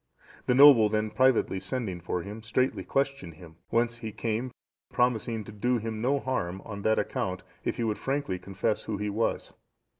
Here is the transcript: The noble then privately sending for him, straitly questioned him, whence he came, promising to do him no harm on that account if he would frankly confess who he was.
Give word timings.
The 0.47 0.55
noble 0.55 0.89
then 0.89 1.11
privately 1.11 1.59
sending 1.59 2.01
for 2.01 2.23
him, 2.23 2.41
straitly 2.41 2.83
questioned 2.83 3.35
him, 3.35 3.57
whence 3.69 3.97
he 3.97 4.11
came, 4.11 4.49
promising 4.91 5.43
to 5.43 5.51
do 5.51 5.77
him 5.77 6.01
no 6.01 6.19
harm 6.19 6.59
on 6.65 6.81
that 6.81 6.97
account 6.97 7.43
if 7.63 7.77
he 7.77 7.83
would 7.83 7.99
frankly 7.99 8.39
confess 8.39 8.85
who 8.85 8.97
he 8.97 9.11
was. 9.11 9.53